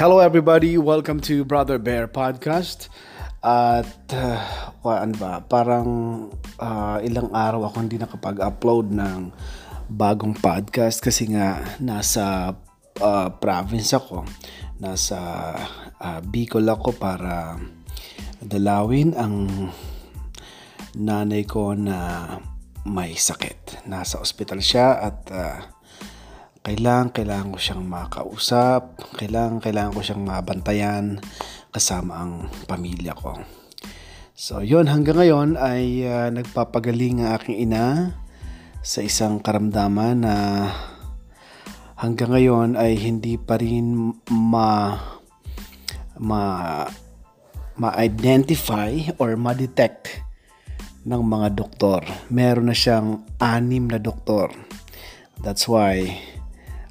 Hello 0.00 0.16
everybody, 0.16 0.80
welcome 0.80 1.20
to 1.20 1.44
Brother 1.44 1.76
Bear 1.76 2.08
Podcast. 2.08 2.88
At 3.44 4.00
uh, 4.16 4.40
ano 4.80 5.12
ba, 5.20 5.44
parang 5.44 5.88
uh, 6.56 6.96
ilang 7.04 7.28
araw 7.36 7.68
ako 7.68 7.84
hindi 7.84 8.00
nakapag-upload 8.00 8.96
ng 8.96 9.28
bagong 9.92 10.40
podcast 10.40 11.04
kasi 11.04 11.28
nga 11.36 11.76
nasa 11.84 12.56
uh, 12.96 13.28
province 13.44 13.92
ako. 13.92 14.24
Nasa 14.80 15.20
uh, 16.00 16.20
Bicol 16.24 16.64
ako 16.64 16.96
para 16.96 17.60
dalawin 18.40 19.12
ang 19.20 19.52
nanay 20.96 21.44
ko 21.44 21.76
na 21.76 22.24
may 22.88 23.20
sakit. 23.20 23.84
Nasa 23.84 24.16
ospital 24.16 24.64
siya 24.64 24.96
at 24.96 25.18
uh, 25.28 25.60
kailangan, 26.60 27.08
kailangan 27.16 27.52
ko 27.56 27.58
siyang 27.58 27.84
makausap, 27.88 29.00
kailangan, 29.16 29.64
kailangan 29.64 29.94
ko 29.96 30.00
siyang 30.04 30.24
mabantayan 30.28 31.04
kasama 31.72 32.20
ang 32.20 32.32
pamilya 32.68 33.16
ko. 33.16 33.40
So, 34.36 34.64
yun, 34.64 34.88
hanggang 34.88 35.20
ngayon 35.20 35.60
ay 35.60 36.04
uh, 36.04 36.28
nagpapagaling 36.32 37.20
ang 37.20 37.36
aking 37.36 37.68
ina 37.68 38.16
sa 38.80 39.04
isang 39.04 39.44
karamdaman 39.44 40.24
na 40.24 40.36
hanggang 42.00 42.32
ngayon 42.32 42.80
ay 42.80 42.96
hindi 42.96 43.36
pa 43.36 43.60
rin 43.60 44.16
ma 44.32 44.96
ma 46.16 46.42
ma-identify 47.80 49.16
or 49.16 49.36
ma-detect 49.36 50.24
ng 51.08 51.22
mga 51.24 51.56
doktor. 51.56 52.04
Meron 52.28 52.68
na 52.68 52.76
siyang 52.76 53.24
anim 53.40 53.88
na 53.88 53.96
doktor. 53.96 54.52
That's 55.40 55.64
why 55.64 56.20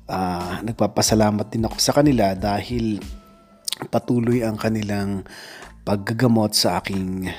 uh, 0.09 0.59
nagpapasalamat 0.65 1.47
din 1.53 1.69
ako 1.69 1.77
sa 1.77 1.93
kanila 1.93 2.33
dahil 2.33 2.97
patuloy 3.93 4.43
ang 4.43 4.57
kanilang 4.59 5.23
paggagamot 5.87 6.51
sa 6.51 6.81
aking 6.81 7.29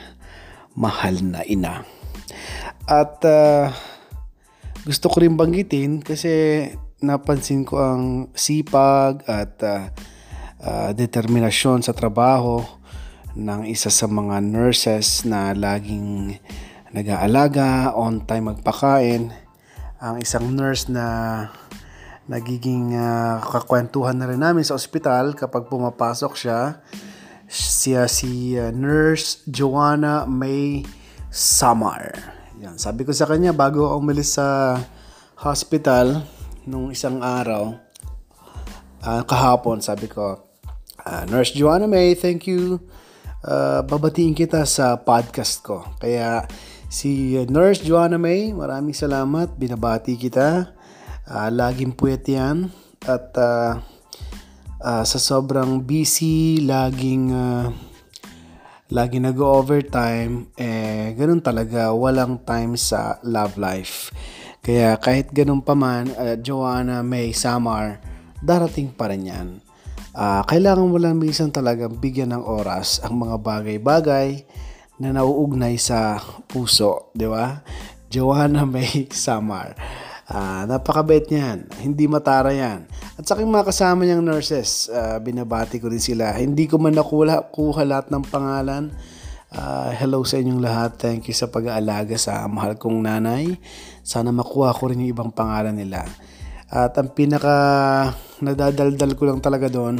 mahal 0.79 1.21
na 1.21 1.45
ina. 1.45 1.85
At 2.87 3.21
uh, 3.27 3.69
gusto 4.87 5.13
ko 5.13 5.21
rin 5.21 5.37
banggitin 5.37 6.01
kasi 6.01 6.65
napansin 7.05 7.69
ko 7.69 7.77
ang 7.81 8.05
sipag 8.33 9.21
at 9.29 9.55
uh, 9.61 9.93
uh, 10.65 10.91
determinasyon 10.97 11.85
sa 11.85 11.93
trabaho 11.93 12.65
ng 13.37 13.69
isa 13.69 13.93
sa 13.93 14.11
mga 14.11 14.43
nurses 14.43 15.23
na 15.23 15.55
laging 15.55 16.41
nag-aalaga, 16.91 17.95
on 17.95 18.27
time 18.27 18.51
magpakain. 18.51 19.31
Ang 20.03 20.17
isang 20.19 20.51
nurse 20.51 20.91
na 20.91 21.05
nagiging 22.31 22.95
uh, 22.95 23.43
kakwentuhan 23.43 24.15
na 24.15 24.31
rin 24.31 24.39
namin 24.39 24.63
sa 24.63 24.79
ospital 24.79 25.35
kapag 25.35 25.67
pumapasok 25.67 26.33
siya. 26.39 26.79
Siya 27.51 28.07
si 28.07 28.55
uh, 28.55 28.71
Nurse 28.71 29.43
Joanna 29.51 30.31
May 30.31 30.87
Samar. 31.27 32.15
Yan, 32.63 32.79
sabi 32.79 33.03
ko 33.03 33.11
sa 33.11 33.27
kanya 33.27 33.51
bago 33.51 33.83
ako 33.83 33.99
umalis 33.99 34.39
sa 34.39 34.79
hospital 35.43 36.23
nung 36.71 36.95
isang 36.95 37.19
araw, 37.19 37.75
uh, 39.03 39.23
kahapon, 39.27 39.83
sabi 39.83 40.07
ko, 40.07 40.39
uh, 41.03 41.23
Nurse 41.27 41.51
Joanna 41.59 41.91
May, 41.91 42.15
thank 42.15 42.47
you. 42.47 42.79
Uh, 43.43 43.83
babatiin 43.83 44.39
kita 44.39 44.63
sa 44.71 44.95
podcast 45.03 45.67
ko. 45.67 45.83
Kaya 45.99 46.47
si 46.87 47.35
Nurse 47.51 47.83
Joanna 47.83 48.23
May, 48.23 48.55
maraming 48.55 48.95
salamat. 48.95 49.59
Binabati 49.59 50.15
kita 50.15 50.79
Uh, 51.27 51.51
laging 51.53 51.93
puyat 51.97 52.25
yan. 52.25 52.71
At 53.05 53.33
uh, 53.37 53.81
uh, 54.81 55.05
sa 55.05 55.19
sobrang 55.21 55.85
busy, 55.85 56.65
laging 56.65 57.33
uh, 57.33 57.69
lagi 58.91 59.23
nag-overtime, 59.23 60.51
eh, 60.59 61.15
ganun 61.15 61.39
talaga, 61.39 61.95
walang 61.95 62.43
time 62.43 62.75
sa 62.75 63.23
love 63.23 63.55
life. 63.55 64.11
Kaya 64.61 64.99
kahit 64.99 65.31
ganun 65.31 65.63
pa 65.63 65.79
man, 65.79 66.11
uh, 66.19 66.35
Joanna 66.35 67.07
May 67.07 67.31
Samar, 67.31 68.03
darating 68.43 68.91
pa 68.91 69.07
rin 69.07 69.31
yan. 69.31 69.49
Uh, 70.11 70.43
kailangan 70.43 70.91
mo 70.91 70.99
lang 70.99 71.23
minsan 71.23 71.55
talagang 71.55 72.03
bigyan 72.03 72.35
ng 72.35 72.43
oras 72.43 72.99
ang 73.07 73.23
mga 73.23 73.39
bagay-bagay 73.39 74.43
na 74.99 75.15
nauugnay 75.15 75.79
sa 75.79 76.19
puso, 76.51 77.15
di 77.15 77.31
ba? 77.31 77.63
Joanna 78.11 78.67
May 78.67 79.07
Samar. 79.15 79.79
Uh, 80.31 80.63
napakabait 80.71 81.27
niyan. 81.27 81.67
Hindi 81.83 82.07
matara 82.07 82.55
yan. 82.55 82.87
At 83.19 83.27
sa 83.27 83.35
aking 83.35 83.51
mga 83.51 83.67
kasama 83.67 84.07
niyang 84.07 84.23
nurses, 84.23 84.87
uh, 84.87 85.19
binabati 85.19 85.83
ko 85.83 85.91
rin 85.91 85.99
sila. 85.99 86.31
Hindi 86.39 86.71
ko 86.71 86.79
man 86.79 86.95
nakuha 86.95 87.51
kuha 87.51 87.83
lahat 87.83 88.15
ng 88.15 88.25
pangalan. 88.31 88.95
Uh, 89.51 89.91
hello 89.99 90.23
sa 90.23 90.39
inyong 90.39 90.63
lahat. 90.63 91.03
Thank 91.03 91.27
you 91.27 91.35
sa 91.35 91.51
pag-aalaga 91.51 92.15
sa 92.15 92.47
mahal 92.47 92.79
kong 92.79 93.03
nanay. 93.03 93.59
Sana 94.07 94.31
makuha 94.31 94.71
ko 94.71 94.95
rin 94.95 95.03
yung 95.03 95.11
ibang 95.11 95.35
pangalan 95.35 95.75
nila. 95.75 96.07
At 96.71 96.95
ang 96.95 97.11
pinaka 97.11 98.15
nadadaldal 98.39 99.19
ko 99.19 99.27
lang 99.27 99.43
talaga 99.43 99.67
doon 99.67 99.99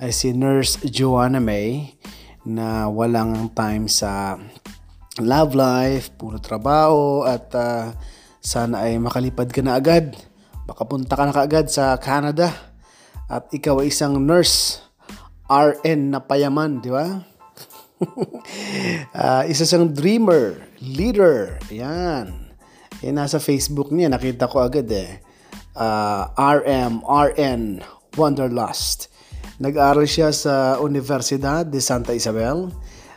ay 0.00 0.08
si 0.08 0.32
Nurse 0.32 0.80
Joanna 0.88 1.36
May 1.44 2.00
na 2.48 2.88
walang 2.88 3.52
time 3.52 3.92
sa 3.92 4.40
love 5.20 5.52
life, 5.52 6.16
puro 6.16 6.40
trabaho 6.40 7.28
at 7.28 7.52
uh, 7.52 7.92
sana 8.46 8.86
ay 8.86 9.02
makalipad 9.02 9.50
ka 9.50 9.58
na 9.58 9.74
agad. 9.74 10.14
Makapunta 10.70 11.18
ka 11.18 11.26
na 11.26 11.34
kaagad 11.34 11.66
sa 11.66 11.98
Canada. 11.98 12.54
At 13.26 13.50
ikaw 13.50 13.82
ay 13.82 13.90
isang 13.90 14.22
nurse. 14.22 14.86
RN 15.50 16.14
na 16.14 16.22
payaman, 16.22 16.78
di 16.78 16.94
ba? 16.94 17.26
uh, 19.14 19.42
isa 19.50 19.66
siyang 19.66 19.90
dreamer, 19.90 20.62
leader. 20.78 21.58
Yan. 21.74 22.54
Yan 23.02 23.18
nasa 23.18 23.42
Facebook 23.42 23.90
niya. 23.90 24.14
Nakita 24.14 24.46
ko 24.46 24.62
agad 24.62 24.86
eh. 24.94 25.18
Uh, 25.74 26.30
RM, 26.38 27.02
RN, 27.02 27.82
Wanderlust. 28.14 29.10
Nag-aral 29.58 30.06
siya 30.06 30.30
sa 30.30 30.78
Universidad 30.78 31.66
de 31.66 31.82
Santa 31.82 32.14
Isabel. 32.14 32.70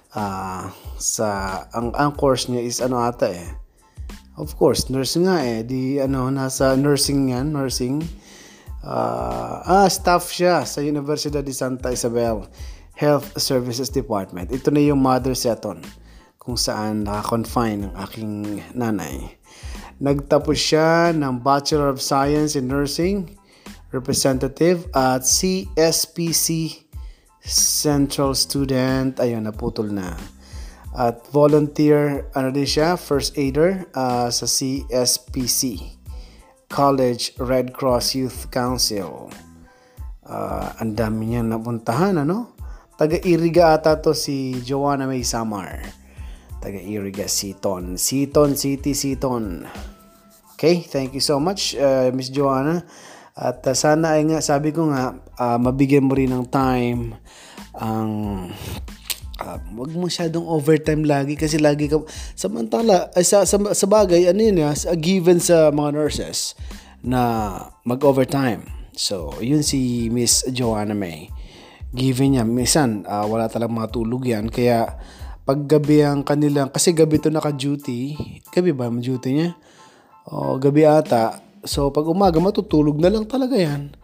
Uh, 0.10 0.66
sa 0.98 1.62
ang 1.70 1.94
ang 1.94 2.18
course 2.18 2.50
niya 2.50 2.66
is 2.66 2.82
ano 2.82 2.98
ata 2.98 3.30
eh 3.30 3.69
Of 4.40 4.56
course, 4.56 4.88
nurse 4.88 5.20
nga 5.20 5.44
eh. 5.44 5.68
Di 5.68 6.00
ano, 6.00 6.32
nasa 6.32 6.80
nursing 6.80 7.36
yan, 7.36 7.52
nursing. 7.52 8.00
Uh, 8.80 9.60
ah, 9.84 9.88
staff 9.92 10.32
siya 10.32 10.64
sa 10.64 10.80
Universidad 10.80 11.44
de 11.44 11.52
Santa 11.52 11.92
Isabel 11.92 12.48
Health 12.96 13.36
Services 13.36 13.92
Department. 13.92 14.48
Ito 14.56 14.72
na 14.72 14.80
yung 14.80 15.04
mother 15.04 15.36
seton 15.36 15.84
kung 16.40 16.56
saan 16.56 17.04
nakakonfine 17.04 17.92
ang 17.92 17.94
aking 18.00 18.64
nanay. 18.72 19.36
Nagtapos 20.00 20.56
siya 20.56 21.12
ng 21.12 21.44
Bachelor 21.44 21.92
of 21.92 22.00
Science 22.00 22.56
in 22.56 22.72
Nursing 22.72 23.36
representative 23.92 24.88
at 24.96 25.28
CSPC 25.28 26.80
Central 27.44 28.32
Student. 28.40 29.20
Ayun, 29.20 29.44
naputol 29.44 29.92
na. 29.92 30.16
At 31.00 31.24
volunteer, 31.32 32.28
ano 32.36 32.52
din 32.52 32.68
siya, 32.68 33.00
first 33.00 33.40
aider 33.40 33.88
uh, 33.96 34.28
sa 34.28 34.44
CSPC, 34.44 35.80
College 36.68 37.40
Red 37.40 37.72
Cross 37.72 38.20
Youth 38.20 38.52
Council. 38.52 39.32
Uh, 40.28 40.68
ang 40.76 41.00
dami 41.00 41.32
niya 41.32 41.48
napuntahan, 41.48 42.20
ano? 42.20 42.52
Taga-Iriga 43.00 43.80
ata 43.80 43.96
to 44.04 44.12
si 44.12 44.60
Joanna 44.60 45.08
May 45.08 45.24
Samar. 45.24 45.88
Taga-Iriga, 46.60 47.32
Seaton. 47.32 47.96
Seaton 47.96 48.60
City, 48.60 48.92
Seaton. 48.92 49.64
Okay, 50.60 50.84
thank 50.84 51.16
you 51.16 51.24
so 51.24 51.40
much, 51.40 51.80
uh, 51.80 52.12
Miss 52.12 52.28
Joanna. 52.28 52.84
At 53.40 53.64
uh, 53.64 53.72
sana 53.72 54.20
ay 54.20 54.28
nga, 54.28 54.44
sabi 54.44 54.76
ko 54.76 54.92
nga, 54.92 55.16
uh, 55.16 55.56
mabigyan 55.56 56.12
mo 56.12 56.12
rin 56.12 56.36
ng 56.36 56.52
time 56.52 57.16
ang 57.80 58.12
uh, 59.40 59.58
wag 59.80 59.92
masyadong 59.96 60.46
overtime 60.46 61.08
lagi 61.08 61.40
kasi 61.40 61.58
lagi 61.58 61.88
ka 61.88 62.04
samantala 62.36 63.10
ay 63.16 63.24
sa, 63.24 63.48
sa, 63.48 63.58
sa 63.58 63.88
bagay 63.88 64.28
ano 64.28 64.40
yun 64.44 64.62
ya, 64.62 64.72
ah, 64.76 64.98
given 65.00 65.40
sa 65.40 65.72
mga 65.72 65.96
nurses 65.96 66.54
na 67.00 67.56
mag-overtime. 67.88 68.68
So, 69.00 69.32
yun 69.40 69.64
si 69.64 70.12
Miss 70.12 70.44
Joanna 70.52 70.92
May. 70.92 71.32
Given 71.96 72.36
niya, 72.36 72.44
minsan 72.44 73.08
uh, 73.08 73.24
wala 73.24 73.48
talagang 73.48 73.80
matulog 73.80 74.28
yan. 74.28 74.52
Kaya 74.52 75.00
pag 75.48 75.66
gabi 75.66 76.04
ang 76.04 76.22
kanilang, 76.22 76.70
kasi 76.70 76.92
gabi 76.92 77.18
to 77.18 77.32
naka-duty. 77.32 78.20
Gabi 78.52 78.76
ba 78.76 78.92
ang 78.92 79.00
duty 79.00 79.30
niya? 79.32 79.50
O, 80.28 80.60
gabi 80.60 80.84
ata. 80.86 81.40
So, 81.64 81.90
pag 81.90 82.06
umaga 82.06 82.38
matutulog 82.38 83.00
na 83.00 83.10
lang 83.10 83.26
talaga 83.26 83.56
yan. 83.56 83.96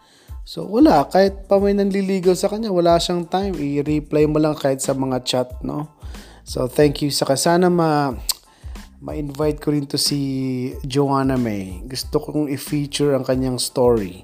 So 0.45 0.69
wala, 0.69 1.09
kahit 1.09 1.49
pa 1.49 1.57
may 1.57 1.73
nanliligaw 1.73 2.37
sa 2.37 2.47
kanya, 2.47 2.69
wala 2.69 3.01
siyang 3.01 3.25
time. 3.25 3.57
I-reply 3.57 4.29
mo 4.29 4.37
lang 4.37 4.53
kahit 4.53 4.79
sa 4.79 4.93
mga 4.93 5.25
chat, 5.25 5.49
no? 5.65 5.89
So 6.45 6.69
thank 6.69 7.01
you 7.01 7.09
sa 7.09 7.25
sana 7.33 7.67
ma 7.73 8.13
ma-invite 9.01 9.59
ko 9.59 9.73
rin 9.73 9.89
to 9.89 9.97
si 9.97 10.71
Joanna 10.85 11.35
May. 11.35 11.81
Gusto 11.89 12.21
kong 12.21 12.47
i-feature 12.53 13.17
ang 13.17 13.25
kanyang 13.25 13.57
story 13.57 14.23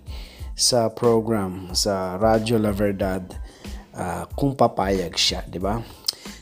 sa 0.53 0.93
program 0.93 1.73
sa 1.73 2.15
Radyo 2.21 2.61
La 2.61 2.69
Verdad. 2.69 3.25
uh, 3.95 4.23
kung 4.35 4.55
papayag 4.55 5.15
siya, 5.15 5.43
di 5.47 5.59
ba? 5.59 5.79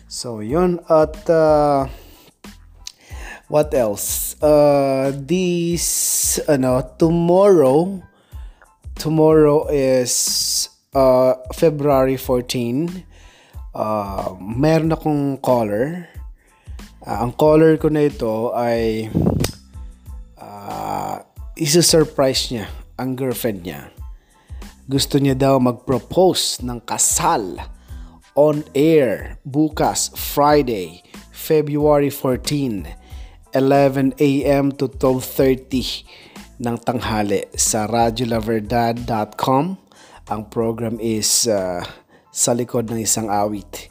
So, 0.10 0.42
yun. 0.42 0.82
At 0.90 1.25
uh, 1.30 1.86
what 3.50 3.74
else? 3.74 4.38
Uh, 4.42 5.14
this, 5.14 6.38
ano, 6.50 6.82
tomorrow, 6.98 8.02
tomorrow 9.00 9.63
is 9.72 10.68
uh, 10.92 11.40
February 11.56 12.19
14. 12.19 13.07
Uh, 13.72 14.36
meron 14.44 14.92
akong 14.92 15.40
caller. 15.40 16.12
Uh, 17.00 17.24
ang 17.24 17.31
caller 17.31 17.80
ko 17.80 17.88
na 17.88 18.12
ito 18.12 18.51
ay 18.51 19.07
uh, 20.36 21.16
isa-surprise 21.56 22.51
niya 22.51 22.68
ang 23.00 23.16
girlfriend 23.16 23.63
niya. 23.63 23.88
Gusto 24.84 25.16
niya 25.16 25.40
daw 25.40 25.56
mag-propose 25.63 26.60
ng 26.68 26.84
kasal 26.84 27.56
on 28.36 28.68
air 28.75 29.40
bukas 29.48 30.12
Friday, 30.12 31.00
February 31.31 32.12
14, 32.12 33.56
11 33.56 34.19
a.m. 34.19 34.75
to 34.75 34.92
12.30 34.92 36.29
ng 36.60 36.78
tanghali 36.84 37.48
sa 37.56 37.88
radiolaverdad.com. 37.88 39.66
Ang 40.30 40.42
program 40.52 41.00
is 41.00 41.48
uh, 41.48 41.82
sa 42.30 42.52
likod 42.54 42.92
ng 42.92 43.00
isang 43.02 43.32
awit. 43.32 43.90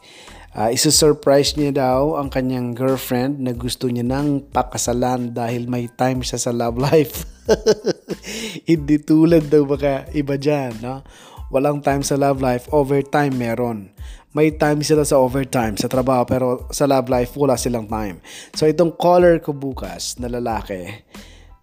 Uh, 0.58 0.72
isusurprise 0.72 1.54
niya 1.56 1.70
daw 1.76 2.16
ang 2.18 2.28
kanyang 2.32 2.74
girlfriend 2.76 3.40
na 3.40 3.54
gusto 3.54 3.88
niya 3.88 4.04
nang 4.04 4.44
pakasalan 4.48 5.32
dahil 5.32 5.68
may 5.70 5.88
time 5.92 6.20
siya 6.20 6.40
sa 6.40 6.52
love 6.52 6.76
life. 6.76 7.24
Hindi 8.68 9.00
tulad 9.00 9.48
daw 9.48 9.64
baka 9.64 10.08
iba 10.12 10.36
dyan, 10.36 10.82
no? 10.82 11.06
Walang 11.48 11.80
time 11.80 12.04
sa 12.04 12.20
love 12.20 12.44
life, 12.44 12.68
overtime 12.74 13.32
meron. 13.32 13.96
May 14.36 14.52
time 14.52 14.84
sila 14.84 15.08
sa 15.08 15.16
overtime, 15.16 15.80
sa 15.80 15.88
trabaho, 15.88 16.28
pero 16.28 16.68
sa 16.68 16.84
love 16.84 17.08
life, 17.08 17.32
wala 17.40 17.56
silang 17.56 17.88
time. 17.88 18.20
So 18.52 18.68
itong 18.68 19.00
caller 19.00 19.40
ko 19.40 19.56
bukas 19.56 20.20
na 20.20 20.28
lalaki, 20.28 20.84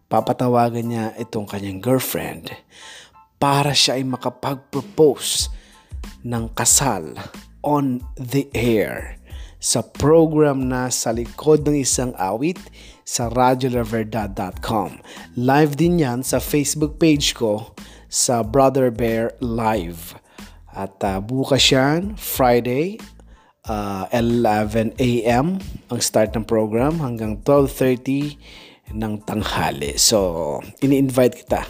papatawagan 0.08 0.86
niya 0.90 1.06
itong 1.18 1.50
kanyang 1.50 1.82
girlfriend 1.82 2.54
para 3.42 3.74
siya 3.76 4.00
ay 4.00 4.06
makapag-propose 4.06 5.50
ng 6.26 6.50
kasal 6.54 7.18
on 7.66 8.02
the 8.18 8.48
air 8.54 9.18
sa 9.58 9.82
program 9.82 10.70
na 10.70 10.94
sa 10.94 11.10
likod 11.10 11.66
ng 11.66 11.82
isang 11.82 12.14
awit 12.22 12.62
sa 13.02 13.34
radiolaverdad.com. 13.34 15.02
Live 15.34 15.74
din 15.78 16.02
yan 16.02 16.22
sa 16.22 16.38
Facebook 16.38 17.02
page 17.02 17.34
ko 17.34 17.74
sa 18.06 18.46
Brother 18.46 18.94
Bear 18.94 19.34
Live. 19.42 20.14
At 20.70 21.02
uh, 21.02 21.18
bukas 21.18 21.66
yan, 21.74 22.14
Friday, 22.20 23.02
uh, 23.66 24.06
11 24.14 24.98
a.m. 25.02 25.58
ang 25.90 26.00
start 26.02 26.38
ng 26.38 26.46
program 26.46 27.02
hanggang 27.02 27.42
12.30 27.42 28.38
ng 28.94 29.14
tanghali. 29.26 29.98
So, 29.98 30.62
ini-invite 30.84 31.46
kita 31.46 31.66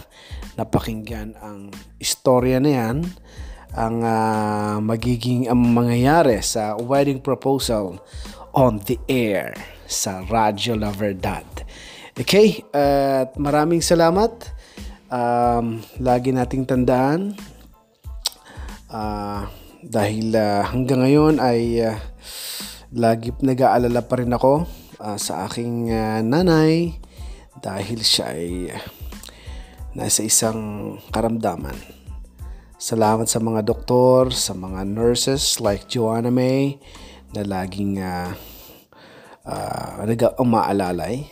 na 0.56 0.64
pakinggan 0.64 1.36
ang 1.40 1.72
istorya 2.00 2.60
na 2.60 2.72
yan 2.72 2.98
ang 3.76 4.08
uh, 4.08 4.80
magiging 4.80 5.52
ang 5.52 5.60
mangyayari 5.76 6.40
sa 6.40 6.80
wedding 6.80 7.20
proposal 7.20 8.00
on 8.56 8.80
the 8.88 8.96
air 9.12 9.52
sa 9.84 10.24
Radyo 10.24 10.80
La 10.80 10.96
Verdad. 10.96 11.44
Okay, 12.16 12.64
at 12.72 13.36
uh, 13.36 13.40
maraming 13.40 13.84
salamat. 13.84 14.32
Um, 15.06 15.86
lagi 16.02 16.34
nating 16.34 16.66
tandaan 16.66 17.38
uh, 18.90 19.46
dahil 19.86 20.34
uh, 20.34 20.66
hanggang 20.66 21.06
ngayon 21.06 21.38
ay 21.38 21.86
uh, 21.86 21.94
lagi 22.90 23.30
nag-aalala 23.38 24.02
pa 24.02 24.18
rin 24.18 24.34
ako 24.34 24.66
uh, 24.98 25.18
sa 25.22 25.46
aking 25.46 25.94
uh, 25.94 26.26
nanay 26.26 26.98
dahil 27.66 28.06
siya 28.06 28.38
ay 28.38 28.70
nasa 29.98 30.22
isang 30.22 30.94
karamdaman 31.10 31.96
Salamat 32.76 33.32
sa 33.32 33.40
mga 33.40 33.64
doktor, 33.64 34.36
sa 34.36 34.52
mga 34.52 34.84
nurses 34.84 35.64
like 35.64 35.88
Joanna 35.88 36.28
May 36.28 36.76
na 37.32 37.48
laging 37.48 38.04
uh, 38.04 38.36
uh, 39.48 40.36
umaalalay. 40.36 41.24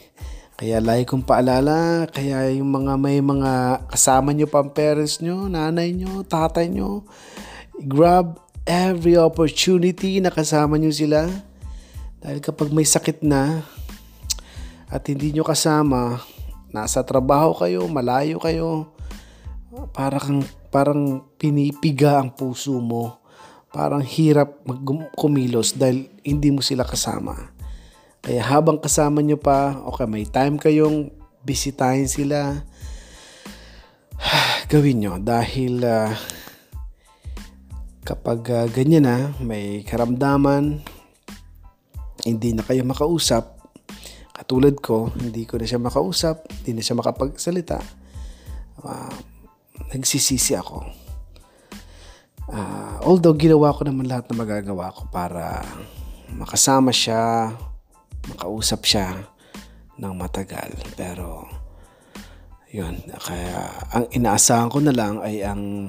Kaya 0.55 0.79
lagi 0.79 1.03
kong 1.03 1.27
paalala, 1.27 2.07
kaya 2.07 2.47
yung 2.55 2.71
mga 2.71 2.95
may 2.95 3.19
mga 3.19 3.83
kasama 3.91 4.31
nyo 4.31 4.47
pa 4.47 4.63
parents 4.63 5.19
nyo, 5.19 5.51
nanay 5.51 5.91
nyo, 5.91 6.23
tatay 6.23 6.71
nyo, 6.71 7.03
grab 7.85 8.39
every 8.63 9.19
opportunity 9.19 10.23
na 10.23 10.31
kasama 10.31 10.79
nyo 10.79 10.95
sila. 10.95 11.27
Dahil 12.23 12.39
kapag 12.39 12.71
may 12.71 12.87
sakit 12.87 13.19
na 13.19 13.67
at 14.93 15.09
hindi 15.09 15.33
nyo 15.33 15.41
kasama, 15.41 16.21
nasa 16.69 17.01
trabaho 17.01 17.57
kayo, 17.57 17.89
malayo 17.89 18.37
kayo, 18.37 18.93
para 19.89 20.21
kang 20.21 20.45
parang 20.69 21.25
pinipiga 21.41 22.21
ang 22.21 22.29
puso 22.29 22.77
mo. 22.77 23.25
Parang 23.73 24.05
hirap 24.05 24.61
kumilos 25.17 25.73
dahil 25.73 26.05
hindi 26.21 26.53
mo 26.53 26.61
sila 26.61 26.85
kasama. 26.85 27.33
Kaya 28.21 28.45
habang 28.45 28.77
kasama 28.77 29.25
nyo 29.25 29.41
pa, 29.41 29.81
okay, 29.89 30.05
may 30.05 30.29
time 30.29 30.61
kayong 30.61 31.09
bisitahin 31.41 32.05
sila, 32.05 32.61
gawin 34.71 35.01
nyo 35.01 35.17
dahil 35.17 35.81
uh, 35.81 36.13
kapag 38.05 38.45
uh, 38.53 38.69
ganyan 38.69 39.09
na, 39.09 39.17
may 39.41 39.81
karamdaman, 39.89 40.85
hindi 42.21 42.53
na 42.53 42.61
kayo 42.61 42.85
makausap, 42.85 43.62
katulad 44.43 44.75
ko, 44.83 45.07
hindi 45.15 45.47
ko 45.47 45.55
na 45.55 45.63
siya 45.63 45.79
makausap, 45.79 46.43
hindi 46.59 46.75
na 46.75 46.83
siya 46.83 46.99
makapagsalita, 46.99 47.79
uh, 48.83 49.15
nagsisisi 49.95 50.59
ako. 50.59 50.83
Uh, 52.51 52.99
although 53.07 53.31
ginawa 53.39 53.71
ko 53.71 53.87
naman 53.87 54.03
lahat 54.03 54.27
na 54.27 54.43
magagawa 54.43 54.91
ko 54.91 55.07
para 55.07 55.63
makasama 56.35 56.91
siya, 56.91 57.55
makausap 58.35 58.83
siya 58.83 59.15
ng 59.95 60.11
matagal. 60.11 60.75
Pero, 60.99 61.47
yun. 62.67 62.99
Kaya, 63.15 63.71
ang 63.95 64.11
inaasahan 64.11 64.67
ko 64.67 64.83
na 64.83 64.91
lang 64.91 65.23
ay 65.23 65.39
ang 65.39 65.87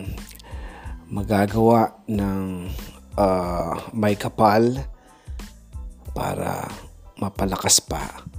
magagawa 1.11 2.06
ng 2.06 2.70
uh, 3.18 3.75
may 3.90 4.14
kapal 4.14 4.78
para 6.14 6.70
mapalakas 7.18 7.82
pa 7.82 8.30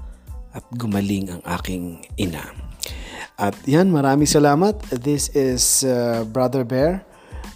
at 0.55 0.63
gumaling 0.79 1.27
ang 1.35 1.43
aking 1.59 2.07
ina. 2.15 2.55
At 3.35 3.59
yan, 3.67 3.91
maraming 3.91 4.31
salamat. 4.31 4.79
This 4.95 5.27
is 5.35 5.83
uh, 5.83 6.23
Brother 6.23 6.63
Bear. 6.63 7.03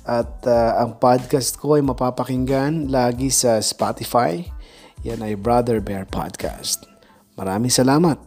At 0.03 0.44
uh, 0.44 0.84
ang 0.84 1.00
podcast 1.00 1.56
ko 1.56 1.79
ay 1.79 1.84
mapapakinggan 1.86 2.91
lagi 2.91 3.32
sa 3.32 3.63
Spotify. 3.63 4.44
Yan 5.08 5.24
ay 5.24 5.39
Brother 5.39 5.79
Bear 5.79 6.03
Podcast. 6.03 6.84
Maraming 7.39 7.72
salamat. 7.72 8.20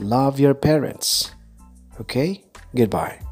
Love 0.00 0.40
your 0.40 0.56
parents. 0.56 1.36
Okay? 2.00 2.48
Goodbye. 2.72 3.31